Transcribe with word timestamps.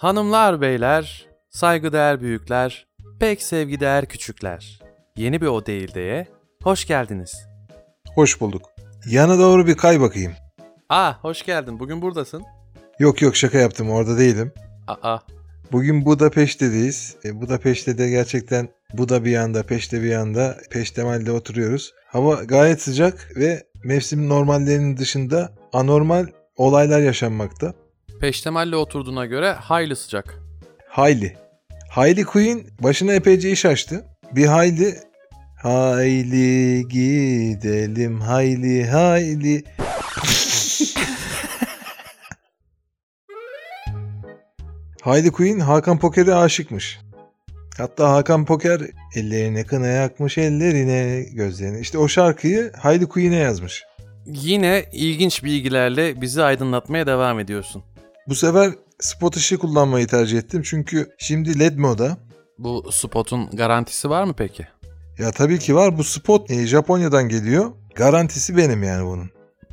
Hanımlar, 0.00 0.60
beyler, 0.60 1.26
saygıdeğer 1.50 2.20
büyükler, 2.20 2.86
pek 3.18 3.42
sevgideğer 3.42 4.06
küçükler. 4.06 4.80
Yeni 5.16 5.40
bir 5.40 5.46
O 5.46 5.66
Değil'deye 5.66 6.26
hoş 6.62 6.86
geldiniz. 6.86 7.32
Hoş 8.14 8.40
bulduk. 8.40 8.62
Yana 9.06 9.38
doğru 9.38 9.66
bir 9.66 9.74
kay 9.74 10.00
bakayım. 10.00 10.32
Aa, 10.88 11.12
hoş 11.22 11.44
geldin. 11.44 11.80
Bugün 11.80 12.02
buradasın. 12.02 12.42
Yok 12.98 13.22
yok 13.22 13.36
şaka 13.36 13.58
yaptım 13.58 13.90
orada 13.90 14.18
değilim. 14.18 14.52
Aa, 14.88 15.18
Bugün 15.72 16.04
Budapeşte'deyiz. 16.06 17.16
E, 17.24 17.40
Budapeşte'de 17.40 18.10
gerçekten 18.10 18.68
Buda 18.92 19.24
bir 19.24 19.30
yanda, 19.30 19.62
Peşte 19.62 20.02
bir 20.02 20.10
yanda, 20.10 20.56
Peştemal'de 20.70 21.32
oturuyoruz. 21.32 21.94
Hava 22.06 22.34
gayet 22.44 22.82
sıcak 22.82 23.32
ve 23.36 23.62
mevsim 23.84 24.28
normallerinin 24.28 24.96
dışında 24.96 25.52
anormal 25.72 26.26
olaylar 26.56 27.00
yaşanmakta. 27.00 27.74
Peştemalle 28.20 28.76
oturduğuna 28.76 29.26
göre 29.26 29.52
hayli 29.52 29.96
sıcak. 29.96 30.38
Hayli. 30.88 31.36
Hayli 31.90 32.24
Queen 32.24 32.62
başına 32.82 33.12
epeyce 33.12 33.50
iş 33.50 33.64
açtı. 33.64 34.04
Bir 34.32 34.46
hayli 34.46 34.94
Hayli 35.62 36.88
gidelim 36.88 38.20
hayli 38.20 38.86
hayli. 38.86 39.64
Hayli 45.02 45.30
Queen 45.30 45.58
Hakan 45.58 45.98
Poker'e 45.98 46.34
aşıkmış. 46.34 46.98
Hatta 47.78 48.12
Hakan 48.12 48.44
Poker 48.44 48.80
ellerine 49.14 49.64
kına 49.64 49.86
yakmış 49.86 50.38
ellerine 50.38 51.22
gözlerine. 51.32 51.80
İşte 51.80 51.98
o 51.98 52.08
şarkıyı 52.08 52.72
Hayli 52.72 53.08
Queen'e 53.08 53.36
yazmış. 53.36 53.84
Yine 54.26 54.84
ilginç 54.92 55.44
bilgilerle 55.44 56.20
bizi 56.20 56.42
aydınlatmaya 56.42 57.06
devam 57.06 57.40
ediyorsun. 57.40 57.82
Bu 58.30 58.34
sefer 58.34 58.74
spot 59.00 59.36
ışığı 59.36 59.58
kullanmayı 59.58 60.06
tercih 60.06 60.38
ettim 60.38 60.62
çünkü 60.62 61.08
şimdi 61.18 61.58
led 61.58 61.78
moda. 61.78 62.16
Bu 62.58 62.92
spotun 62.92 63.50
garantisi 63.50 64.10
var 64.10 64.24
mı 64.24 64.34
peki? 64.36 64.66
Ya 65.18 65.32
tabii 65.32 65.58
ki 65.58 65.74
var 65.74 65.98
bu 65.98 66.04
spot 66.04 66.50
e, 66.50 66.66
Japonya'dan 66.66 67.28
geliyor. 67.28 67.72
Garantisi 67.94 68.56
benim 68.56 68.82
yani 68.82 69.06
bunun. 69.06 69.30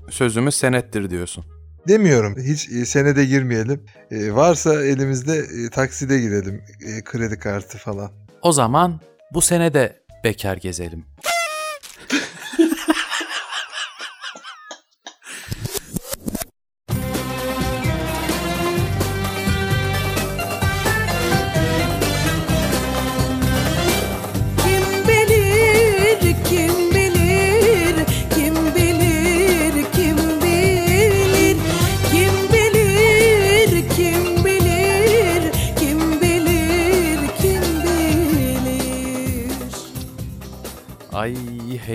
Sözümüz 0.09 0.55
senettir 0.55 1.09
diyorsun. 1.09 1.45
Demiyorum. 1.87 2.35
Hiç 2.37 2.69
e, 2.69 2.85
senede 2.85 3.25
girmeyelim. 3.25 3.85
E, 4.11 4.33
varsa 4.33 4.83
elimizde 4.83 5.37
e, 5.37 5.69
takside 5.69 6.19
girelim. 6.19 6.63
E, 6.87 7.03
kredi 7.03 7.39
kartı 7.39 7.77
falan. 7.77 8.11
O 8.41 8.51
zaman 8.51 8.99
bu 9.33 9.41
sene 9.41 9.73
de 9.73 9.99
bekar 10.23 10.57
gezelim. 10.57 11.05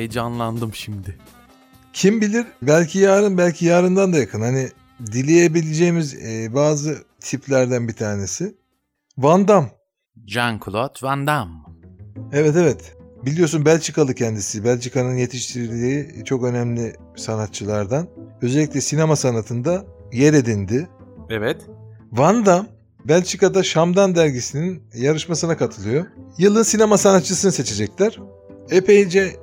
Heyecanlandım 0.03 0.75
şimdi. 0.75 1.19
Kim 1.93 2.21
bilir 2.21 2.47
belki 2.63 2.99
yarın 2.99 3.39
belki 3.39 3.67
yarından 3.67 4.13
da 4.13 4.19
yakın. 4.19 4.41
Hani 4.41 4.69
dileyebileceğimiz 5.13 6.15
e, 6.15 6.55
bazı 6.55 6.99
tiplerden 7.21 7.89
bir 7.89 7.93
tanesi. 7.93 8.55
Van 9.19 9.49
Damme. 9.49 9.71
Jean-Claude 10.27 11.03
Van 11.03 11.27
Damme. 11.27 11.55
Evet 12.33 12.57
evet. 12.57 12.97
Biliyorsun 13.27 13.65
Belçikalı 13.65 14.15
kendisi. 14.15 14.65
Belçika'nın 14.65 15.17
yetiştirdiği 15.17 16.25
çok 16.25 16.45
önemli 16.45 16.97
sanatçılardan. 17.17 18.09
Özellikle 18.43 18.81
sinema 18.81 19.17
sanatında 19.17 19.85
yer 20.13 20.35
edindi. 20.35 20.89
Evet. 21.31 21.67
Van 22.13 22.47
Damme 22.47 22.69
Belçika'da 23.05 23.63
Şam'dan 23.63 24.15
dergisinin 24.15 24.83
yarışmasına 24.95 25.57
katılıyor. 25.57 26.07
Yılın 26.39 26.63
sinema 26.63 26.99
sanatçısını 26.99 27.53
seçecekler. 27.53 28.19
Epeyce 28.71 29.37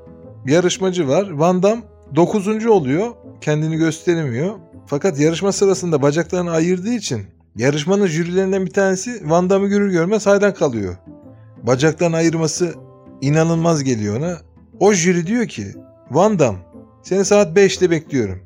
yarışmacı 0.45 1.07
var. 1.07 1.29
Van 1.29 1.63
Damme 1.63 1.83
9. 2.15 2.65
oluyor. 2.65 3.11
Kendini 3.41 3.77
gösteremiyor. 3.77 4.59
Fakat 4.87 5.19
yarışma 5.19 5.51
sırasında 5.51 6.01
bacaklarını 6.01 6.51
ayırdığı 6.51 6.93
için 6.93 7.25
yarışmanın 7.55 8.07
jürilerinden 8.07 8.65
bir 8.65 8.71
tanesi 8.73 9.29
Van 9.29 9.49
Damme'ı 9.49 9.69
görür 9.69 9.91
görmez 9.91 10.25
hayran 10.25 10.53
kalıyor. 10.53 10.97
Bacaklarını 11.63 12.15
ayırması 12.15 12.73
inanılmaz 13.21 13.83
geliyor 13.83 14.17
ona. 14.17 14.37
O 14.79 14.93
jüri 14.93 15.27
diyor 15.27 15.47
ki 15.47 15.65
Van 16.11 16.39
Damme 16.39 16.59
seni 17.03 17.25
saat 17.25 17.57
5'te 17.57 17.91
bekliyorum. 17.91 18.39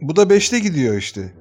Bu 0.00 0.16
da 0.16 0.22
5'te 0.22 0.58
gidiyor 0.58 0.94
işte. 0.94 1.32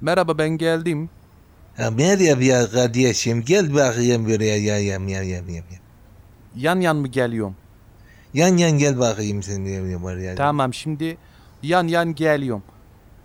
Merhaba 0.00 0.38
ben 0.38 0.48
geldim. 0.48 1.10
Ha, 1.76 1.90
merhaba 1.90 2.44
ya 2.44 2.70
kardeşim 2.70 3.42
gel 3.46 3.74
bakayım 3.74 4.26
buraya 4.26 4.56
ya 4.56 4.78
ya 4.78 4.98
ya 4.98 5.22
ya 5.22 5.42
ya. 5.48 5.62
Yan 6.58 6.80
yan 6.80 6.96
mı 6.96 7.08
geliyorum? 7.08 7.56
Yan 8.34 8.56
yan 8.56 8.70
gel 8.70 8.98
bakayım 8.98 9.42
sen 9.42 9.64
ya 9.64 10.02
var 10.02 10.16
ya. 10.16 10.34
Tamam 10.34 10.74
şimdi 10.74 11.16
yan 11.62 11.86
yan 11.88 12.14
geliyorum. 12.14 12.62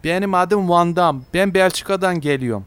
Benim 0.04 0.34
adım 0.34 0.70
Van 0.70 0.96
Damme. 0.96 1.22
Ben 1.34 1.54
Belçika'dan 1.54 2.22
geliyorum. 2.22 2.66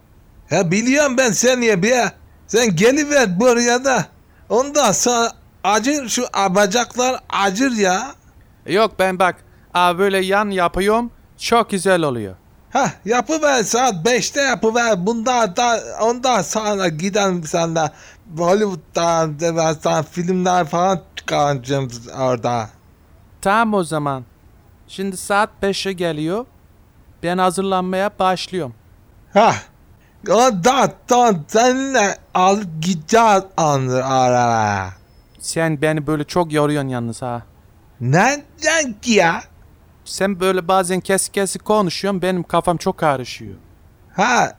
Ha 0.50 0.70
biliyorum 0.70 1.18
ben 1.18 1.30
sen 1.30 1.60
ya 1.60 1.82
be. 1.82 2.12
Sen 2.46 2.76
geliver 2.76 3.40
buraya 3.40 3.84
da. 3.84 4.06
Ondan 4.48 4.92
sonra 4.92 5.32
acır 5.64 6.08
şu 6.08 6.22
bacaklar 6.50 7.20
acır 7.28 7.72
ya. 7.72 8.14
Yok 8.66 8.92
ben 8.98 9.18
bak 9.18 9.36
böyle 9.74 10.18
yan 10.18 10.50
yapıyorum. 10.50 11.10
Çok 11.38 11.70
güzel 11.70 12.02
oluyor. 12.02 12.34
Ha 12.70 12.92
yapıver 13.04 13.62
saat 13.62 13.94
5'te 13.94 14.40
yapıver. 14.40 15.06
Bundan 15.06 15.56
da 15.56 15.80
ondan 16.00 16.42
sonra 16.42 16.88
giden 16.88 17.40
sana 17.42 17.92
Hollywood'dan 18.38 19.40
ben 19.40 19.72
sana 19.72 20.02
filmler 20.02 20.64
falan 20.66 21.00
çıkaracağım 21.16 21.88
orada. 22.18 22.68
Tamam 23.40 23.74
o 23.74 23.84
zaman. 23.84 24.24
Şimdi 24.88 25.16
saat 25.16 25.50
5'e 25.62 25.92
geliyor. 25.92 26.46
Ben 27.22 27.38
hazırlanmaya 27.38 28.10
başlıyorum. 28.18 28.74
Ha. 29.32 29.54
Ondan 30.30 30.92
sonra 31.08 31.34
seninle 31.48 32.18
alıp 32.34 32.82
gideceğiz 32.82 33.42
onu 33.56 33.94
araya. 34.04 34.90
Sen 35.38 35.82
beni 35.82 36.06
böyle 36.06 36.24
çok 36.24 36.52
yoruyorsun 36.52 36.88
yalnız 36.88 37.22
ha. 37.22 37.42
Neden 38.00 38.92
ki 39.02 39.12
ya? 39.12 39.42
Sen 40.04 40.40
böyle 40.40 40.68
bazen 40.68 41.00
kesik 41.00 41.34
kesik 41.34 41.64
konuşuyorsun. 41.64 42.22
Benim 42.22 42.42
kafam 42.42 42.76
çok 42.76 42.98
karışıyor. 42.98 43.54
Ha. 44.16 44.52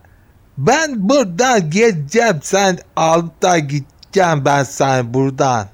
Ben 0.58 1.08
buradan 1.08 1.70
geleceğim 1.70 2.38
sen 2.42 2.78
alıp 2.96 3.42
da 3.42 3.58
gideceğim 3.58 4.44
ben 4.44 4.62
sen 4.64 5.14
buradan. 5.14 5.66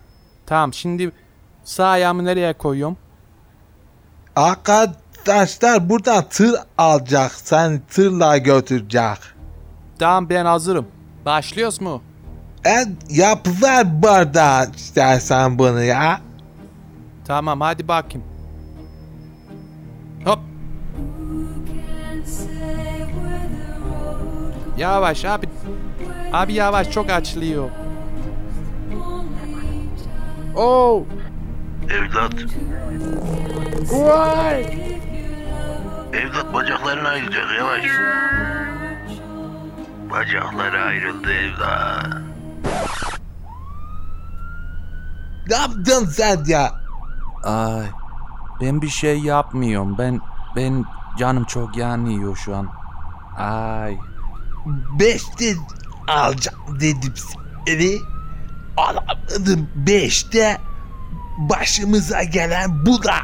Tamam 0.47 0.75
şimdi 0.75 1.13
sağ 1.65 1.87
ayağımı 1.87 2.25
nereye 2.25 2.53
koyuyorum? 2.53 2.97
Arkadaşlar 4.37 5.89
buradan 5.89 6.25
tır 6.31 6.55
alacak. 6.79 7.33
Sen 7.33 7.81
tırla 7.91 8.39
götürecek. 8.39 9.19
Tamam 9.99 10.29
ben 10.29 10.45
hazırım. 10.45 10.87
Başlıyoruz 11.25 11.81
mu? 11.81 12.03
En 12.65 12.97
yapıver 13.11 14.03
buradan 14.03 14.73
istersen 14.73 15.59
bunu 15.59 15.83
ya. 15.83 16.21
Tamam 17.25 17.61
hadi 17.61 17.89
bakayım. 17.89 18.34
Yavaş 24.77 25.25
abi. 25.25 25.47
Abi 26.33 26.53
yavaş 26.53 26.91
çok 26.91 27.11
açılıyor. 27.11 27.69
Oh. 30.57 31.03
Evlat, 31.91 32.35
Vay. 33.93 34.63
evlat 36.13 36.55
bacakların 36.55 37.05
ayrılacak 37.05 37.47
yavaş. 37.59 37.85
Bacakları 40.11 40.81
ayrıldı 40.81 41.33
evlat. 41.33 42.07
Ne 45.51 45.57
yaptın 45.57 46.05
sen 46.07 46.45
ya? 46.47 46.71
Ay. 47.45 47.87
Ben 48.61 48.83
bir 48.83 48.89
şey 48.89 49.19
yapmıyorum. 49.19 49.99
Ben 49.99 50.21
ben 50.57 50.85
canım 51.19 51.45
çok 51.45 51.77
yanıyor 51.77 52.37
şu 52.37 52.57
an. 52.57 52.69
Ay. 53.39 53.99
Beşte 55.01 55.55
alacağım 56.09 56.81
dedim 56.81 57.15
seni. 57.67 57.99
Alamadım 58.77 59.69
beşte. 59.87 60.57
Başımıza 61.39 62.23
gelen 62.23 62.87
bu 62.87 63.03
da 63.03 63.15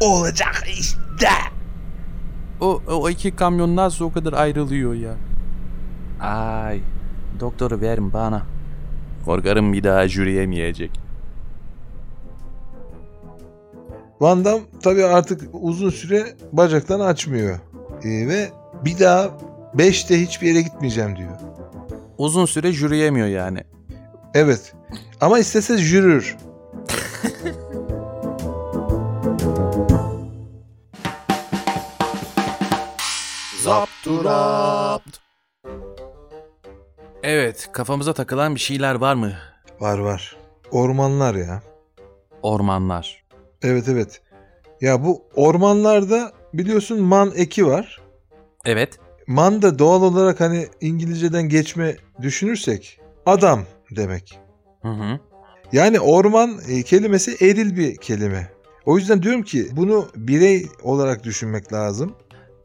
olacak 0.00 0.64
işte. 0.78 1.28
O, 2.60 2.82
o 2.88 3.10
iki 3.10 3.36
kamyon 3.36 3.76
nasıl 3.76 4.04
o 4.04 4.12
kadar 4.12 4.32
ayrılıyor 4.32 4.94
ya? 4.94 5.14
Ay 6.20 6.80
doktoru 7.40 7.80
verin 7.80 8.12
bana. 8.12 8.42
Korkarım 9.24 9.72
bir 9.72 9.84
daha 9.84 10.02
yürüyemeyecek. 10.02 11.00
Van 14.20 14.44
Damme 14.44 14.60
tabii 14.82 15.04
artık 15.04 15.48
uzun 15.52 15.90
süre 15.90 16.26
bacaklarını 16.52 17.04
açmıyor. 17.04 17.58
Ee, 18.04 18.28
ve 18.28 18.50
bir 18.84 18.98
daha 18.98 19.30
5'te 19.74 20.20
hiçbir 20.20 20.48
yere 20.48 20.62
gitmeyeceğim 20.62 21.16
diyor. 21.16 21.30
Uzun 22.18 22.46
süre 22.46 22.68
yürüyemiyor 22.68 23.26
yani. 23.26 23.64
Evet. 24.34 24.74
Ama 25.20 25.38
istese 25.38 25.74
yürür. 25.74 26.36
Zapturapt. 33.62 35.16
Evet, 37.22 37.68
kafamıza 37.72 38.12
takılan 38.12 38.54
bir 38.54 38.60
şeyler 38.60 38.94
var 38.94 39.14
mı? 39.14 39.32
Var 39.80 39.98
var. 39.98 40.36
Ormanlar 40.70 41.34
ya. 41.34 41.62
Ormanlar. 42.42 43.24
Evet 43.62 43.88
evet. 43.88 44.22
Ya 44.80 45.04
bu 45.04 45.24
ormanlarda 45.34 46.32
biliyorsun 46.54 47.00
man 47.02 47.32
eki 47.36 47.66
var. 47.66 48.00
Evet. 48.64 48.98
Man 49.30 49.62
da 49.62 49.78
doğal 49.78 50.02
olarak 50.02 50.40
hani 50.40 50.68
İngilizceden 50.80 51.48
geçme 51.48 51.96
düşünürsek 52.22 53.00
adam 53.26 53.60
demek. 53.96 54.38
Hı 54.82 54.88
hı. 54.88 55.20
Yani 55.72 56.00
orman 56.00 56.58
e, 56.68 56.82
kelimesi 56.82 57.36
eril 57.44 57.76
bir 57.76 57.96
kelime. 57.96 58.48
O 58.86 58.98
yüzden 58.98 59.22
diyorum 59.22 59.42
ki 59.42 59.68
bunu 59.72 60.08
birey 60.16 60.66
olarak 60.82 61.24
düşünmek 61.24 61.72
lazım. 61.72 62.12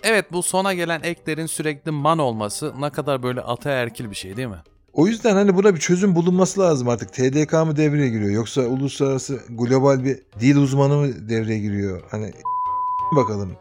Evet, 0.04 0.26
bu 0.32 0.44
sona 0.44 0.74
gelen 0.74 1.02
eklerin 1.04 1.46
sürekli 1.46 1.92
man 1.92 2.20
olması 2.20 2.74
ne 2.80 2.90
kadar 2.90 3.24
böyle 3.24 3.42
ataerkil 3.42 4.10
bir 4.10 4.16
şey 4.16 4.38
değil 4.38 4.48
mi? 4.48 4.64
O 4.94 5.08
yüzden 5.08 5.36
hani 5.36 5.56
buna 5.56 5.76
bir 5.76 5.80
çözüm 5.80 6.16
bulunması 6.16 6.60
lazım 6.60 6.90
artık. 6.90 7.14
TDK 7.14 7.54
mı 7.54 7.76
devreye 7.76 8.10
giriyor 8.10 8.32
yoksa 8.32 8.62
uluslararası 8.62 9.40
global 9.50 10.04
bir 10.04 10.20
dil 10.40 10.56
uzmanı 10.56 10.98
mı 10.98 11.30
devreye 11.30 11.60
giriyor? 11.60 12.02
Hani 12.12 12.34
bakalım. 13.16 13.52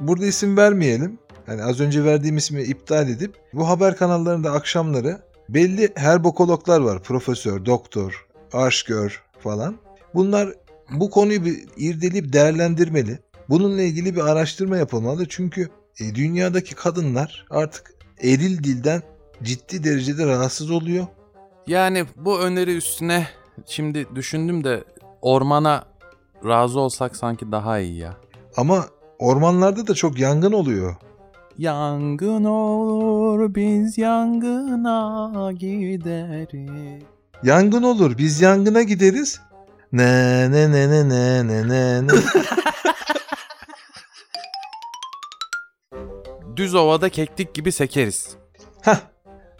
Burada 0.00 0.26
isim 0.26 0.56
vermeyelim. 0.56 1.18
Hani 1.46 1.64
az 1.64 1.80
önce 1.80 2.04
verdiğim 2.04 2.36
ismi 2.36 2.62
iptal 2.62 3.08
edip 3.08 3.34
bu 3.52 3.68
haber 3.68 3.96
kanallarında 3.96 4.52
akşamları 4.52 5.20
belli 5.48 5.92
herbokologlar 5.94 6.80
var. 6.80 7.02
Profesör, 7.02 7.66
doktor, 7.66 8.26
aşgör 8.52 9.22
falan. 9.40 9.76
Bunlar 10.14 10.48
bu 10.90 11.10
konuyu 11.10 11.44
bir 11.44 11.64
irdeleyip 11.76 12.32
değerlendirmeli. 12.32 13.18
Bununla 13.48 13.82
ilgili 13.82 14.16
bir 14.16 14.20
araştırma 14.20 14.76
yapılmalı. 14.76 15.28
Çünkü 15.28 15.68
e, 16.00 16.14
dünyadaki 16.14 16.74
kadınlar 16.74 17.46
artık 17.50 17.94
eril 18.22 18.64
dilden 18.64 19.02
ciddi 19.42 19.84
derecede 19.84 20.26
rahatsız 20.26 20.70
oluyor. 20.70 21.06
Yani 21.66 22.06
bu 22.16 22.40
öneri 22.40 22.76
üstüne 22.76 23.26
şimdi 23.66 24.06
düşündüm 24.14 24.64
de 24.64 24.84
ormana 25.22 25.84
razı 26.44 26.80
olsak 26.80 27.16
sanki 27.16 27.52
daha 27.52 27.78
iyi 27.78 27.98
ya. 27.98 28.16
Ama 28.56 28.86
ormanlarda 29.18 29.86
da 29.86 29.94
çok 29.94 30.18
yangın 30.18 30.52
oluyor. 30.52 30.96
Yangın 31.58 32.44
olur 32.44 33.54
biz 33.54 33.98
yangına 33.98 35.52
gideriz. 35.52 37.02
Yangın 37.42 37.82
olur 37.82 38.18
biz 38.18 38.40
yangına 38.40 38.82
gideriz. 38.82 39.40
Ne 39.92 40.50
ne 40.52 40.72
ne 40.72 40.90
ne 40.90 41.08
ne 41.08 41.46
ne 41.48 41.68
ne 41.68 42.06
ne. 42.06 42.12
Düz 46.56 46.74
ovada 46.74 47.08
keklik 47.08 47.54
gibi 47.54 47.72
sekeriz. 47.72 48.36
Hah. 48.82 49.00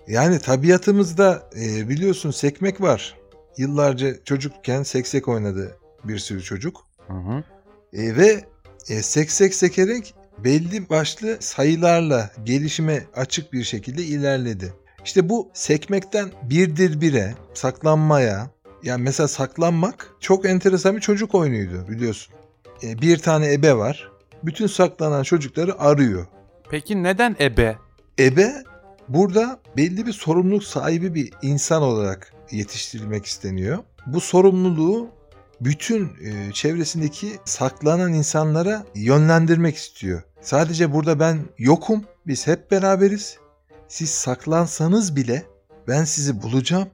Yani 0.08 0.38
tabiatımızda 0.38 1.50
e, 1.56 1.88
biliyorsun 1.88 2.30
sekmek 2.30 2.80
var. 2.80 3.16
Yıllarca 3.56 4.24
çocukken 4.24 4.82
seksek 4.82 5.28
oynadı 5.28 5.76
bir 6.04 6.18
sürü 6.18 6.42
çocuk. 6.42 6.86
Hı 7.06 7.12
hı. 7.12 7.44
E, 7.92 8.16
ve 8.16 8.44
e, 8.88 9.02
seksek 9.02 9.54
sekerek 9.54 10.14
belli 10.38 10.88
başlı 10.90 11.36
sayılarla 11.40 12.30
gelişime 12.44 13.06
açık 13.16 13.52
bir 13.52 13.64
şekilde 13.64 14.02
ilerledi. 14.02 14.74
İşte 15.04 15.28
bu 15.28 15.50
sekmekten 15.52 16.30
birdir 16.42 17.00
bire, 17.00 17.34
saklanmaya, 17.54 18.50
yani 18.82 19.02
mesela 19.02 19.28
saklanmak 19.28 20.14
çok 20.20 20.46
enteresan 20.46 20.96
bir 20.96 21.00
çocuk 21.00 21.34
oyunuydu 21.34 21.88
biliyorsun. 21.88 22.34
E, 22.82 23.00
bir 23.00 23.18
tane 23.18 23.52
ebe 23.52 23.74
var. 23.74 24.10
Bütün 24.42 24.66
saklanan 24.66 25.22
çocukları 25.22 25.80
arıyor. 25.80 26.26
Peki 26.70 27.02
neden 27.02 27.36
ebe? 27.40 27.76
Ebe 28.18 28.52
burada 29.08 29.60
belli 29.76 30.06
bir 30.06 30.12
sorumluluk 30.12 30.64
sahibi 30.64 31.14
bir 31.14 31.32
insan 31.42 31.82
olarak 31.82 32.32
yetiştirilmek 32.50 33.26
isteniyor. 33.26 33.78
Bu 34.06 34.20
sorumluluğu 34.20 35.08
bütün 35.64 36.04
e, 36.04 36.52
çevresindeki 36.52 37.38
saklanan 37.44 38.12
insanlara 38.12 38.86
yönlendirmek 38.94 39.76
istiyor. 39.76 40.22
Sadece 40.40 40.92
burada 40.92 41.20
ben 41.20 41.38
yokum, 41.58 42.04
biz 42.26 42.46
hep 42.46 42.70
beraberiz. 42.70 43.38
Siz 43.88 44.10
saklansanız 44.10 45.16
bile 45.16 45.42
ben 45.88 46.04
sizi 46.04 46.42
bulacağım 46.42 46.88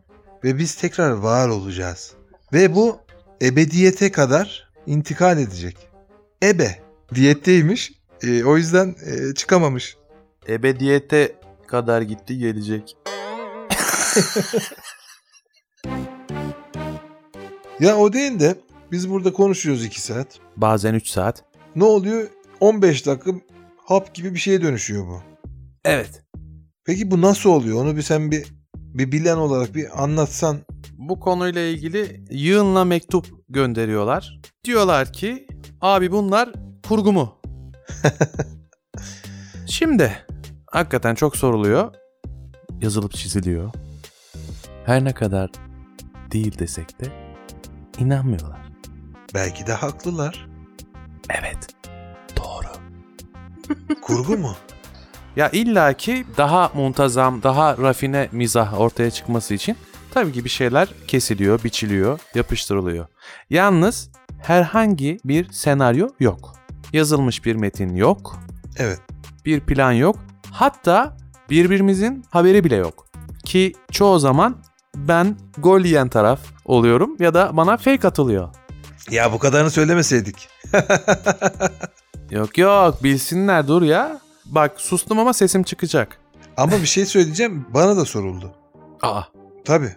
ve 0.45 0.59
biz 0.59 0.75
tekrar 0.75 1.11
var 1.11 1.49
olacağız. 1.49 2.13
Ve 2.53 2.75
bu 2.75 2.99
ebediyete 3.43 4.13
kadar 4.13 4.71
intikal 4.87 5.39
edecek. 5.39 5.77
Ebe 6.43 6.79
diyetteymiş. 7.15 7.93
E, 8.23 8.45
o 8.45 8.57
yüzden 8.57 8.97
e, 9.07 9.35
çıkamamış. 9.35 9.97
Ebediyete 10.49 11.37
kadar 11.67 12.03
gitti 12.03 12.39
gelecek. 12.39 12.97
Ya 17.81 17.97
o 17.97 18.13
değil 18.13 18.41
de 18.41 18.57
biz 18.93 19.11
burada 19.11 19.33
konuşuyoruz 19.33 19.85
2 19.85 20.01
saat. 20.01 20.27
Bazen 20.57 20.95
3 20.95 21.09
saat. 21.09 21.45
Ne 21.77 21.85
oluyor? 21.85 22.29
15 22.61 23.07
dakika 23.07 23.31
hap 23.87 24.15
gibi 24.15 24.35
bir 24.35 24.39
şeye 24.39 24.63
dönüşüyor 24.63 25.07
bu. 25.07 25.23
Evet. 25.85 26.23
Peki 26.85 27.11
bu 27.11 27.21
nasıl 27.21 27.51
oluyor? 27.51 27.83
Onu 27.83 27.97
bir 27.97 28.03
sen 28.03 28.31
bir 28.31 28.47
bir 28.75 29.13
bilen 29.13 29.37
olarak 29.37 29.75
bir 29.75 30.03
anlatsan. 30.03 30.59
Bu 30.99 31.21
konuyla 31.21 31.61
ilgili 31.61 32.25
yığınla 32.31 32.85
mektup 32.85 33.27
gönderiyorlar. 33.49 34.41
Diyorlar 34.65 35.13
ki 35.13 35.47
abi 35.81 36.13
bunlar 36.13 36.53
kurgu 36.89 37.13
mu? 37.13 37.39
Şimdi 39.67 40.13
hakikaten 40.71 41.15
çok 41.15 41.37
soruluyor. 41.37 41.95
Yazılıp 42.83 43.13
çiziliyor. 43.13 43.73
Her 44.87 45.05
ne 45.05 45.15
kadar 45.15 45.51
değil 46.33 46.59
desek 46.59 47.01
de 47.01 47.28
inanmıyorlar. 47.99 48.59
Belki 49.35 49.67
de 49.67 49.73
haklılar. 49.73 50.49
Evet. 51.31 51.59
Doğru. 52.37 52.69
Kurgu 54.03 54.39
mu? 54.39 54.55
Ya 55.37 55.51
illaki 55.51 56.25
daha 56.37 56.71
muntazam, 56.75 57.43
daha 57.43 57.79
rafine 57.79 58.29
mizah 58.33 58.81
ortaya 58.81 59.11
çıkması 59.11 59.55
için 59.55 59.77
tabii 60.11 60.33
ki 60.33 60.45
bir 60.45 60.51
şeyler 60.51 60.89
kesiliyor, 61.07 61.65
biçiliyor, 61.65 62.21
yapıştırılıyor. 62.35 63.07
Yalnız 63.51 64.11
herhangi 64.43 65.19
bir 65.25 65.53
senaryo 65.53 66.09
yok. 66.21 66.55
Yazılmış 66.93 67.45
bir 67.45 67.57
metin 67.57 67.97
yok, 67.97 68.39
Evet. 68.77 69.01
bir 69.45 69.61
plan 69.61 69.93
yok. 69.93 70.17
Hatta 70.51 71.17
birbirimizin 71.51 72.25
haberi 72.31 72.65
bile 72.65 72.77
yok. 72.77 73.07
Ki 73.45 73.73
çoğu 73.91 74.19
zaman 74.19 74.63
ben 75.09 75.37
gol 75.59 75.81
yiyen 75.81 76.09
taraf 76.09 76.41
oluyorum 76.65 77.17
ya 77.19 77.35
da 77.35 77.57
bana 77.57 77.77
fake 77.77 78.09
atılıyor. 78.09 78.49
Ya 79.11 79.33
bu 79.33 79.39
kadarını 79.39 79.71
söylemeseydik. 79.71 80.49
Yok 82.31 82.59
yok 82.59 83.03
bilsinler 83.03 83.69
dur 83.69 83.83
ya. 83.83 84.21
Bak 84.45 84.81
sustum 84.81 85.19
ama 85.19 85.33
sesim 85.33 85.63
çıkacak. 85.63 86.19
Ama 86.57 86.73
bir 86.73 86.87
şey 86.87 87.07
söyleyeceğim. 87.07 87.67
Bana 87.75 87.97
da 87.97 88.05
soruldu. 88.05 88.53
Aa 89.03 89.23
Tabii. 89.69 89.93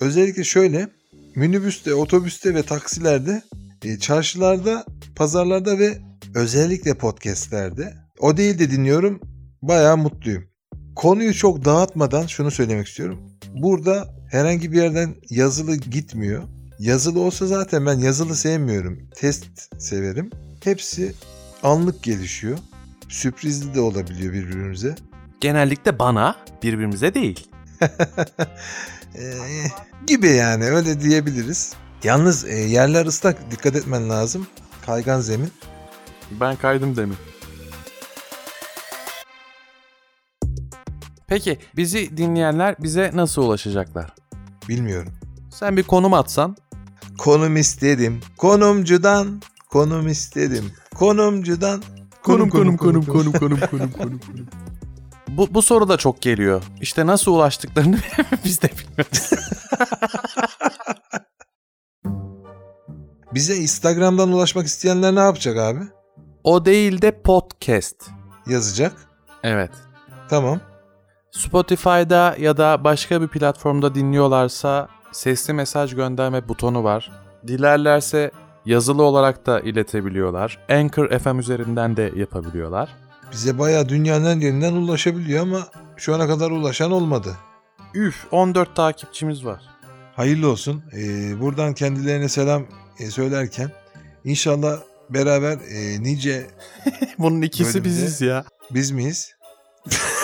Özellikle 0.00 0.44
şöyle. 0.44 0.88
Minibüste, 1.36 1.94
otobüste 1.94 2.54
ve 2.54 2.62
taksilerde, 2.62 3.42
e, 3.84 3.98
çarşılarda, 3.98 4.84
pazarlarda 5.16 5.78
ve 5.78 5.98
özellikle 6.34 6.94
podcastlerde. 6.94 7.94
O 8.18 8.36
değil 8.36 8.58
de 8.58 8.70
dinliyorum. 8.70 9.20
Bayağı 9.62 9.96
mutluyum. 9.96 10.44
Konuyu 10.96 11.34
çok 11.34 11.64
dağıtmadan 11.64 12.26
şunu 12.26 12.50
söylemek 12.50 12.86
istiyorum. 12.86 13.20
Burada 13.54 14.08
herhangi 14.36 14.72
bir 14.72 14.82
yerden 14.82 15.14
yazılı 15.30 15.76
gitmiyor. 15.76 16.42
Yazılı 16.78 17.20
olsa 17.20 17.46
zaten 17.46 17.86
ben 17.86 17.98
yazılı 17.98 18.34
sevmiyorum. 18.36 18.98
Test 19.14 19.46
severim. 19.78 20.30
Hepsi 20.64 21.14
anlık 21.62 22.02
gelişiyor. 22.02 22.58
Sürprizli 23.08 23.74
de 23.74 23.80
olabiliyor 23.80 24.32
birbirimize. 24.32 24.94
genellikle 25.40 25.98
bana 25.98 26.36
birbirimize 26.62 27.14
değil. 27.14 27.48
Ee, 29.18 29.66
gibi 30.06 30.28
yani 30.28 30.64
öyle 30.64 31.00
diyebiliriz. 31.00 31.74
Yalnız 32.04 32.44
e, 32.44 32.54
yerler 32.54 33.06
ıslak 33.06 33.50
dikkat 33.50 33.76
etmen 33.76 34.10
lazım. 34.10 34.46
Kaygan 34.86 35.20
zemin. 35.20 35.52
Ben 36.40 36.56
kaydım 36.56 36.96
demin. 36.96 37.16
Peki 41.26 41.58
bizi 41.76 42.16
dinleyenler 42.16 42.74
bize 42.78 43.10
nasıl 43.14 43.42
ulaşacaklar? 43.42 44.14
Bilmiyorum. 44.68 45.12
Sen 45.50 45.76
bir 45.76 45.82
konum 45.82 46.14
atsan. 46.14 46.56
Konum 47.18 47.56
istedim. 47.56 48.20
Konumcudan. 48.36 49.42
Konum 49.70 50.08
istedim. 50.08 50.72
Konumcudan. 50.94 51.82
konum 52.22 52.50
konum 52.50 52.76
konum 52.76 53.04
konum 53.04 53.32
konum. 53.32 53.90
Bu, 55.28 55.54
bu 55.54 55.62
soru 55.62 55.88
da 55.88 55.96
çok 55.96 56.22
geliyor. 56.22 56.62
İşte 56.80 57.06
nasıl 57.06 57.32
ulaştıklarını 57.32 57.98
biz 58.44 58.62
de 58.62 58.68
bilmiyoruz. 58.68 59.30
Bize 63.34 63.56
Instagram'dan 63.56 64.32
ulaşmak 64.32 64.66
isteyenler 64.66 65.14
ne 65.14 65.20
yapacak 65.20 65.56
abi? 65.58 65.80
O 66.44 66.64
değil 66.64 67.02
de 67.02 67.22
podcast. 67.22 68.10
Yazacak. 68.46 68.92
Evet. 69.42 69.70
Tamam. 70.30 70.60
Spotify'da 71.36 72.36
ya 72.38 72.56
da 72.56 72.84
başka 72.84 73.22
bir 73.22 73.28
platformda 73.28 73.94
dinliyorlarsa 73.94 74.88
sesli 75.12 75.52
mesaj 75.52 75.94
gönderme 75.94 76.48
butonu 76.48 76.84
var. 76.84 77.12
Dilerlerse 77.46 78.30
yazılı 78.64 79.02
olarak 79.02 79.46
da 79.46 79.60
iletebiliyorlar. 79.60 80.58
Anchor 80.70 81.18
FM 81.18 81.38
üzerinden 81.38 81.96
de 81.96 82.12
yapabiliyorlar. 82.16 82.88
Bize 83.32 83.58
bayağı 83.58 83.88
dünyanın 83.88 84.40
yerinden 84.40 84.72
ulaşabiliyor 84.72 85.42
ama 85.42 85.66
şu 85.96 86.14
ana 86.14 86.26
kadar 86.26 86.50
ulaşan 86.50 86.90
olmadı. 86.92 87.36
Üf 87.94 88.26
14 88.30 88.76
takipçimiz 88.76 89.44
var. 89.44 89.62
Hayırlı 90.16 90.50
olsun. 90.50 90.82
Ee, 90.92 91.40
buradan 91.40 91.74
kendilerine 91.74 92.28
selam 92.28 92.62
e, 92.98 93.10
söylerken 93.10 93.70
inşallah 94.24 94.78
beraber 95.10 95.52
e, 95.70 96.02
nice 96.02 96.46
Bunun 97.18 97.42
ikisi 97.42 97.70
Bölümde- 97.74 97.84
biziz 97.84 98.20
ya. 98.20 98.44
biz 98.70 98.90
miyiz? 98.90 99.32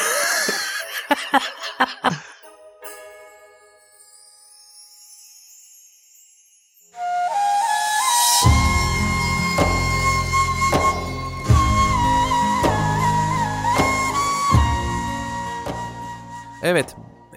Evet. 16.62 16.96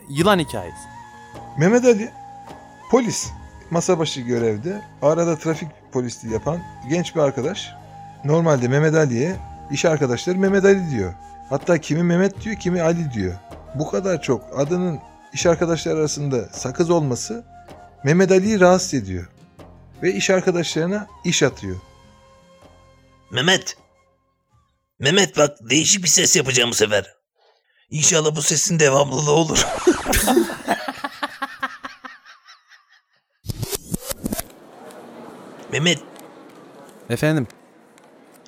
Yılan 0.09 0.39
hikayesi. 0.39 0.87
Mehmet 1.57 1.85
Ali 1.85 2.11
polis 2.91 3.31
masa 3.71 3.99
başı 3.99 4.21
görevde 4.21 4.81
arada 5.01 5.37
trafik 5.37 5.69
polisliği 5.91 6.33
yapan 6.33 6.59
genç 6.89 7.15
bir 7.15 7.19
arkadaş. 7.19 7.71
Normalde 8.25 8.67
Mehmet 8.67 8.95
Ali'ye 8.95 9.35
iş 9.71 9.85
arkadaşları 9.85 10.37
Mehmet 10.37 10.65
Ali 10.65 10.91
diyor. 10.91 11.13
Hatta 11.49 11.77
kimi 11.77 12.03
Mehmet 12.03 12.41
diyor 12.41 12.55
kimi 12.55 12.81
Ali 12.81 13.13
diyor. 13.13 13.33
Bu 13.75 13.91
kadar 13.91 14.21
çok 14.21 14.59
adının 14.59 14.99
iş 15.33 15.45
arkadaşları 15.45 15.97
arasında 15.97 16.49
sakız 16.51 16.89
olması 16.89 17.45
Mehmet 18.03 18.31
Ali'yi 18.31 18.59
rahatsız 18.59 18.93
ediyor. 18.93 19.29
Ve 20.03 20.13
iş 20.13 20.29
arkadaşlarına 20.29 21.07
iş 21.23 21.43
atıyor. 21.43 21.75
Mehmet. 23.31 23.77
Mehmet 24.99 25.37
bak 25.37 25.57
değişik 25.69 26.03
bir 26.03 26.09
ses 26.09 26.35
yapacağım 26.35 26.69
bu 26.69 26.75
sefer. 26.75 27.14
İnşallah 27.91 28.35
bu 28.35 28.41
sesin 28.41 28.79
devamlılığı 28.79 29.31
olur. 29.31 29.67
Mehmet, 35.71 35.99
Efendim. 37.09 37.47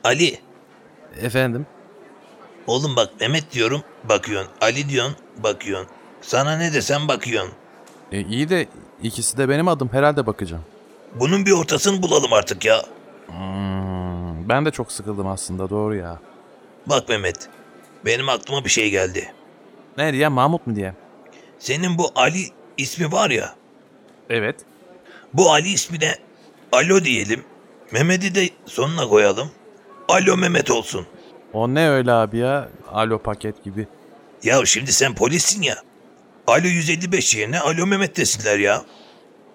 Ali. 0.03 0.39
Efendim. 1.22 1.65
Oğlum 2.67 2.96
bak 2.96 3.10
Mehmet 3.20 3.51
diyorum 3.51 3.82
bakıyorsun. 4.10 4.51
Ali 4.62 4.89
diyorsun 4.89 5.15
bakıyorsun. 5.44 5.88
Sana 6.22 6.58
ne 6.58 6.74
desem 6.74 7.08
bakıyorsun. 7.08 7.53
E, 8.12 8.22
iyi 8.22 8.50
de 8.50 8.67
ikisi 9.03 9.38
de 9.38 9.50
benim 9.50 9.67
adım. 9.67 9.89
Herhalde 9.91 10.25
bakacağım. 10.25 10.63
Bunun 11.15 11.46
bir 11.46 11.51
ortasını 11.51 12.01
bulalım 12.01 12.34
artık 12.34 12.65
ya. 12.65 12.82
Hmm, 13.27 14.50
ben 14.50 14.65
de 14.65 14.72
çok 14.72 14.91
sıkıldım 14.91 15.27
aslında 15.27 15.70
doğru 15.70 15.96
ya. 15.96 16.20
Bak 16.86 17.10
Mehmet. 17.10 17.50
Benim 18.07 18.29
aklıma 18.29 18.65
bir 18.65 18.69
şey 18.69 18.89
geldi. 18.89 19.33
Ne 19.97 20.13
diye 20.13 20.27
Mahmut 20.27 20.67
mu 20.67 20.75
diye? 20.75 20.93
Senin 21.59 21.97
bu 21.97 22.11
Ali 22.15 22.45
ismi 22.77 23.11
var 23.11 23.29
ya. 23.29 23.55
Evet. 24.29 24.55
Bu 25.33 25.51
Ali 25.51 25.69
ismine 25.69 26.15
Alo 26.71 27.03
diyelim. 27.03 27.43
Mehmet'i 27.91 28.35
de 28.35 28.49
sonuna 28.65 29.07
koyalım. 29.07 29.51
Alo 30.07 30.37
Mehmet 30.37 30.71
olsun. 30.71 31.05
O 31.53 31.73
ne 31.73 31.89
öyle 31.89 32.11
abi 32.11 32.37
ya? 32.37 32.69
Alo 32.91 33.19
paket 33.19 33.63
gibi. 33.63 33.87
Ya 34.43 34.65
şimdi 34.65 34.93
sen 34.93 35.15
polissin 35.15 35.61
ya. 35.61 35.75
Alo 36.47 36.67
155 36.67 37.35
yerine 37.35 37.59
Alo 37.59 37.85
Mehmet 37.85 38.17
desinler 38.17 38.59
ya. 38.59 38.81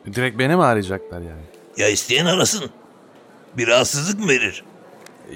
Direkt 0.06 0.38
beni 0.38 0.56
mi 0.56 0.64
arayacaklar 0.64 1.20
yani? 1.20 1.42
Ya 1.76 1.88
isteyen 1.88 2.26
arasın. 2.26 2.70
Bir 3.56 3.66
rahatsızlık 3.66 4.20
mı 4.20 4.28
verir? 4.28 4.64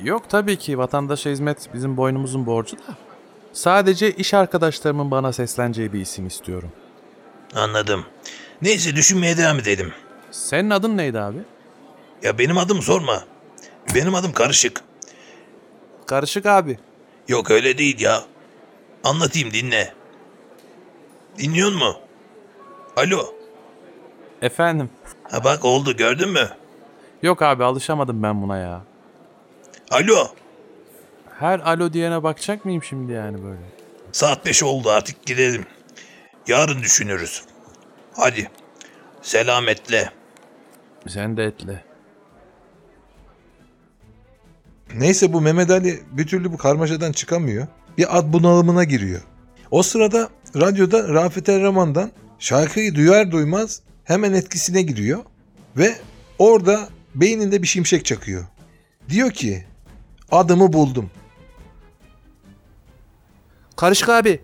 Yok 0.03 0.31
tabii 0.31 0.57
ki 0.57 0.79
vatandaşa 0.79 1.31
hizmet 1.31 1.69
bizim 1.75 1.97
boynumuzun 1.97 2.47
borcu 2.47 2.79
da. 2.79 3.06
Sadece 3.57 4.11
iş 4.13 4.35
arkadaşlarımın 4.35 5.11
bana 5.11 5.33
sesleneceği 5.33 5.93
bir 5.93 6.01
isim 6.01 6.27
istiyorum. 6.27 6.73
Anladım. 7.55 8.05
Neyse 8.63 8.97
düşünmeye 8.97 9.37
devam 9.37 9.59
edelim. 9.59 9.93
Senin 10.31 10.71
adın 10.71 10.97
neydi 10.97 11.21
abi? 11.21 11.39
Ya 12.23 12.39
benim 12.39 12.59
adım 12.59 12.83
sorma. 12.83 13.25
Benim 13.95 14.15
adım 14.15 14.33
karışık. 14.33 14.81
Karışık 16.07 16.47
abi. 16.47 16.79
Yok 17.29 17.51
öyle 17.51 17.79
değil 17.79 18.01
ya. 18.01 18.25
Anlatayım 19.05 19.51
dinle. 19.51 19.95
Dinliyor 21.39 21.73
mu? 21.73 21.97
Alo. 22.97 23.35
Efendim. 24.43 24.91
Ha 25.31 25.45
bak 25.45 25.65
oldu 25.65 25.97
gördün 25.97 26.29
mü? 26.29 26.49
Yok 27.23 27.43
abi 27.43 27.65
alışamadım 27.65 28.23
ben 28.23 28.43
buna 28.43 28.59
ya. 28.59 28.83
Alo. 29.91 30.29
Her 31.39 31.59
alo 31.61 31.93
diyene 31.93 32.23
bakacak 32.23 32.65
mıyım 32.65 32.83
şimdi 32.83 33.13
yani 33.13 33.45
böyle? 33.45 33.61
Saat 34.13 34.47
5 34.47 34.63
oldu 34.63 34.91
artık 34.91 35.27
gidelim. 35.27 35.67
Yarın 36.47 36.83
düşünürüz. 36.83 37.43
Hadi. 38.13 38.51
Selametle. 39.23 40.11
Sen 41.09 41.37
de 41.37 41.45
etle. 41.45 41.85
Neyse 44.95 45.33
bu 45.33 45.41
Mehmet 45.41 45.71
Ali 45.71 46.01
bir 46.11 46.27
türlü 46.27 46.53
bu 46.53 46.57
karmaşadan 46.59 47.13
çıkamıyor. 47.13 47.67
Bir 47.99 48.19
ad 48.19 48.33
bunalımına 48.33 48.85
giriyor. 48.85 49.21
O 49.71 49.83
sırada 49.83 50.29
radyoda 50.57 51.09
Rafet 51.09 51.49
Erraman'dan 51.49 52.13
şarkıyı 52.39 52.95
duyar 52.95 53.31
duymaz 53.31 53.81
hemen 54.05 54.33
etkisine 54.33 54.83
giriyor. 54.83 55.25
Ve 55.77 55.97
orada 56.39 56.89
beyninde 57.15 57.63
bir 57.63 57.67
şimşek 57.67 58.05
çakıyor. 58.05 58.45
Diyor 59.09 59.31
ki 59.31 59.65
adımı 60.31 60.73
buldum. 60.73 61.11
Karışık 63.77 64.09
abi. 64.09 64.43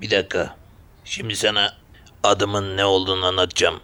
Bir 0.00 0.10
dakika. 0.10 0.56
Şimdi 1.04 1.36
sana 1.36 1.74
adımın 2.22 2.76
ne 2.76 2.84
olduğunu 2.84 3.26
anlatacağım. 3.26 3.80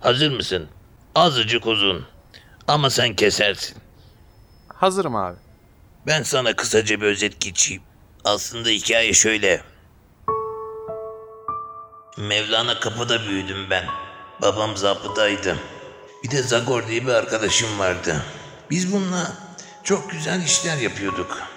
Hazır 0.00 0.30
mısın? 0.30 0.68
Azıcık 1.14 1.66
uzun. 1.66 2.06
Ama 2.68 2.90
sen 2.90 3.16
kesersin. 3.16 3.76
Hazırım 4.68 5.16
abi. 5.16 5.36
Ben 6.06 6.22
sana 6.22 6.56
kısaca 6.56 7.00
bir 7.00 7.06
özet 7.06 7.40
geçeyim. 7.40 7.82
Aslında 8.24 8.68
hikaye 8.68 9.12
şöyle. 9.12 9.62
Mevlana 12.18 12.80
kapıda 12.80 13.28
büyüdüm 13.28 13.70
ben. 13.70 13.84
Babam 14.42 14.76
zabıtaydı. 14.76 15.56
Bir 16.24 16.30
de 16.30 16.42
Zagor 16.42 16.86
diye 16.88 17.06
bir 17.06 17.12
arkadaşım 17.12 17.78
vardı. 17.78 18.22
Biz 18.70 18.92
bununla 18.92 19.32
çok 19.84 20.10
güzel 20.10 20.42
işler 20.44 20.76
yapıyorduk. 20.76 21.55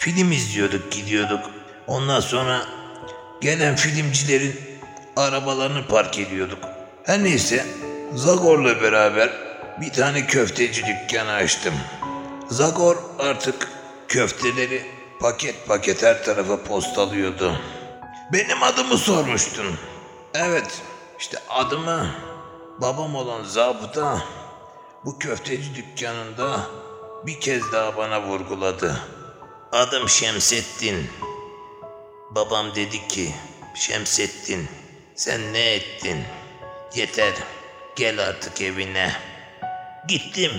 Film 0.00 0.32
izliyorduk, 0.32 0.92
gidiyorduk. 0.92 1.50
Ondan 1.86 2.20
sonra 2.20 2.62
gelen 3.40 3.76
filmcilerin 3.76 4.60
arabalarını 5.16 5.86
park 5.86 6.18
ediyorduk. 6.18 6.58
Her 7.04 7.24
neyse 7.24 7.66
Zagor'la 8.14 8.82
beraber 8.82 9.30
bir 9.80 9.92
tane 9.92 10.26
köfteci 10.26 10.82
dükkanı 10.86 11.32
açtım. 11.32 11.74
Zagor 12.48 12.96
artık 13.18 13.68
köfteleri 14.08 14.82
paket 15.20 15.66
paket 15.66 16.02
her 16.02 16.24
tarafa 16.24 16.62
postalıyordu. 16.62 17.56
Benim 18.32 18.62
adımı 18.62 18.98
sormuştun. 18.98 19.66
Evet, 20.34 20.82
işte 21.18 21.38
adımı 21.48 22.06
babam 22.78 23.14
olan 23.14 23.44
zabıta 23.44 24.22
bu 25.04 25.18
köfteci 25.18 25.74
dükkanında 25.74 26.60
bir 27.26 27.40
kez 27.40 27.72
daha 27.72 27.96
bana 27.96 28.22
vurguladı. 28.22 29.19
Adım 29.72 30.08
Şemsettin. 30.08 31.06
Babam 32.30 32.74
dedi 32.74 33.08
ki, 33.08 33.34
Şemsettin 33.74 34.68
sen 35.14 35.52
ne 35.52 35.74
ettin? 35.74 36.18
Yeter, 36.94 37.34
gel 37.96 38.28
artık 38.28 38.60
evine. 38.60 39.12
Gittim, 40.08 40.50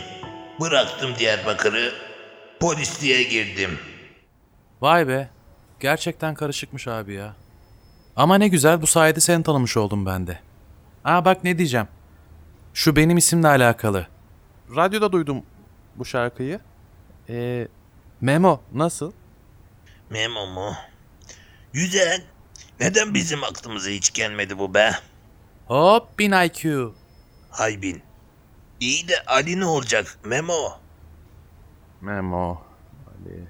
bıraktım 0.62 1.16
Diyarbakır'ı, 1.20 1.94
polisliğe 2.60 3.24
girdim. 3.24 3.80
Vay 4.82 5.08
be. 5.08 5.30
Gerçekten 5.80 6.36
karışıkmış 6.36 6.88
abi 6.88 7.14
ya. 7.14 7.36
Ama 8.16 8.38
ne 8.38 8.48
güzel 8.48 8.82
bu 8.82 8.88
sayede 8.88 9.20
seni 9.20 9.44
tanımış 9.44 9.78
oldum 9.78 10.06
ben 10.06 10.28
de. 10.28 10.40
Aa 11.04 11.26
bak 11.26 11.44
ne 11.44 11.58
diyeceğim. 11.58 11.88
Şu 12.74 12.96
benim 12.96 13.18
isimle 13.18 13.48
alakalı. 13.48 14.08
Radyoda 14.76 15.12
duydum 15.12 15.44
bu 15.96 16.06
şarkıyı. 16.06 16.60
Ee, 17.30 17.68
Memo 18.22 18.62
nasıl? 18.74 19.12
Memo 20.10 20.48
mu? 20.48 20.74
Güzel. 21.74 22.24
Neden 22.80 23.14
bizim 23.14 23.44
aklımıza 23.44 23.90
hiç 23.90 24.14
gelmedi 24.14 24.58
bu 24.60 24.74
be? 24.74 24.92
Hop 25.68 26.20
bin 26.20 26.32
IQ. 26.32 26.94
Haybin. 27.50 28.02
İyi 28.80 29.08
de 29.08 29.24
Ali 29.28 29.60
ne 29.60 29.66
olacak 29.66 30.18
Memo? 30.26 30.80
Memo 32.02 32.62
Ali. 33.08 33.48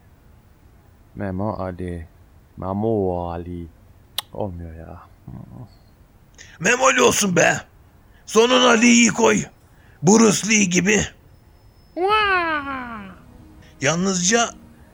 Memo 1.15 1.53
Ali. 1.59 2.07
Memo 2.57 3.29
Ali. 3.29 3.67
Cık, 4.31 4.35
Olmuyor 4.35 4.75
ya. 4.75 5.03
Memoli 6.59 7.01
olsun 7.01 7.35
be. 7.35 7.61
Sonuna 8.25 8.69
Ali'yi 8.69 9.09
koy. 9.09 9.43
Bruce 10.03 10.49
Lee 10.49 10.63
gibi. 10.63 11.01
Yalnızca 13.81 14.49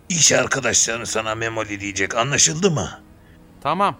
iş 0.09 0.31
arkadaşların 0.31 1.03
sana 1.03 1.35
Memoli 1.35 1.79
diyecek 1.79 2.15
anlaşıldı 2.15 2.71
mı? 2.71 2.89
Tamam. 3.61 3.95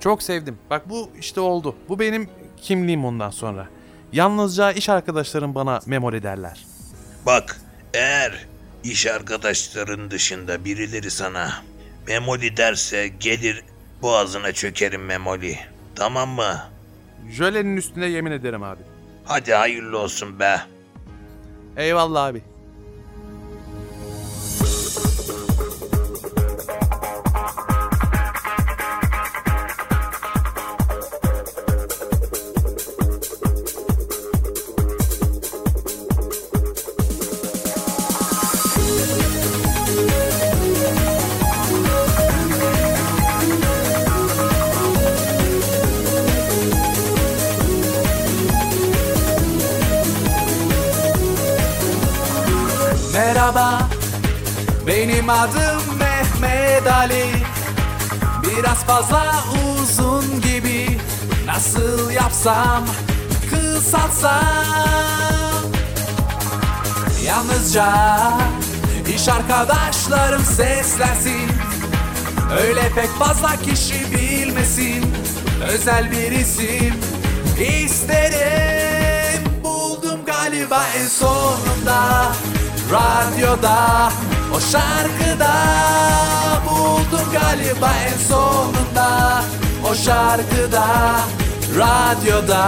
Çok 0.00 0.22
sevdim. 0.22 0.58
Bak 0.70 0.90
bu 0.90 1.10
işte 1.20 1.40
oldu. 1.40 1.76
Bu 1.88 1.98
benim 1.98 2.28
kimliğim 2.62 3.04
ondan 3.04 3.30
sonra. 3.30 3.68
Yalnızca 4.12 4.72
iş 4.72 4.88
arkadaşlarım 4.88 5.54
bana 5.54 5.80
memoli 5.86 6.22
derler. 6.22 6.66
Bak 7.26 7.60
eğer 7.94 8.46
iş 8.84 9.06
arkadaşların 9.06 10.10
dışında 10.10 10.64
birileri 10.64 11.10
sana 11.10 11.52
Memoli 12.08 12.56
derse 12.56 13.08
gelir 13.08 13.64
boğazına 14.02 14.52
çökerim 14.52 15.04
Memoli. 15.04 15.58
Tamam 15.94 16.28
mı? 16.28 16.60
Jölenin 17.30 17.76
üstüne 17.76 18.06
yemin 18.06 18.30
ederim 18.32 18.62
abi. 18.62 18.82
Hadi 19.24 19.54
hayırlı 19.54 19.98
olsun 19.98 20.40
be. 20.40 20.60
Eyvallah 21.76 22.24
abi. 22.24 22.42
Biraz 58.76 58.86
fazla 58.86 59.44
uzun 59.54 60.40
gibi, 60.40 60.98
nasıl 61.46 62.10
yapsam 62.10 62.84
kısaltsam. 63.50 64.42
Yalnızca 67.24 67.92
iş 69.16 69.28
arkadaşlarım 69.28 70.42
seslensin. 70.42 71.50
Öyle 72.62 72.90
pek 72.94 73.08
fazla 73.08 73.56
kişi 73.56 74.12
bilmesin. 74.12 75.14
Özel 75.68 76.10
bir 76.10 76.32
isim 76.32 76.94
isterim. 77.84 79.42
Buldum 79.64 80.20
galiba 80.26 80.82
en 80.98 81.06
sonunda 81.06 82.26
radyoda 82.92 84.12
o 84.54 84.60
şarkıda 84.60 85.54
buldum 86.66 87.28
galiba 87.32 87.90
en 88.06 88.18
sonunda. 88.28 89.42
O 89.90 89.94
şarkıda 89.94 90.86
radyoda. 91.76 92.66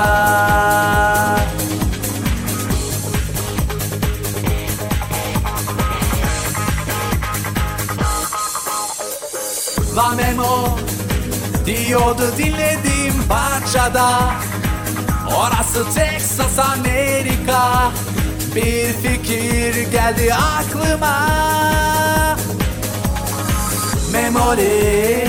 La 9.97 10.09
Memo 10.09 10.79
diyordu 11.67 12.23
dinlediğim 12.39 13.15
parçada. 13.29 14.21
Orası 15.37 15.85
Texas 15.95 16.59
Amerika 16.59 17.91
Bir 18.59 18.93
fikir 18.93 19.93
geldi 19.93 20.35
aklıma. 20.35 21.27
Memoli 24.13 25.29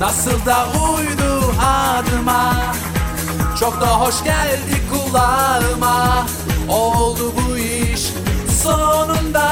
nasıl 0.00 0.46
da 0.46 0.66
uydu 0.66 1.54
adıma. 1.62 2.54
Çok 3.60 3.80
da 3.80 3.86
hoş 3.86 4.24
geldi 4.24 4.82
kulağıma. 4.90 6.26
Oldu 6.68 7.32
bu 7.36 7.56
iş 7.56 8.12
sonunda. 8.62 9.48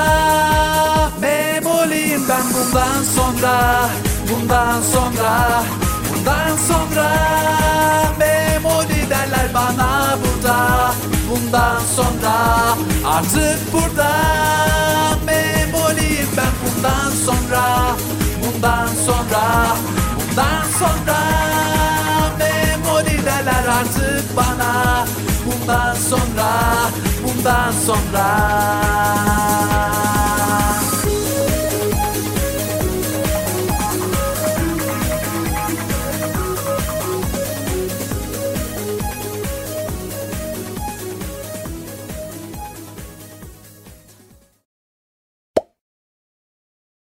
Memoliyim 1.21 2.29
ben 2.29 2.43
bundan 2.55 3.03
sonra 3.17 3.89
Bundan 4.31 4.83
sonra 4.83 5.63
Bundan 6.09 6.57
sonra. 6.57 7.13
Memoli 8.19 9.11
derler 9.11 9.55
bana 9.55 10.19
burada 10.23 10.92
Bundan 11.33 11.81
sonra. 11.97 12.37
Artık 13.07 13.73
burada 13.73 14.11
Memoliyim 15.27 16.29
ben 16.37 16.53
bundan 16.63 17.11
sonra. 17.11 17.97
Bundan 18.45 18.87
sonra 18.87 19.67
Bundan 20.17 20.65
sonra. 20.79 21.19
Memoli 22.39 23.25
derler 23.25 23.65
artık 23.69 24.37
bana. 24.37 25.07
Bundan 25.47 25.95
sonra 25.95 26.51
Bundan 27.25 27.73
sonra 27.87 28.27